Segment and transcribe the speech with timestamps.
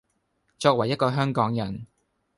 [0.57, 1.85] 作為一個香港人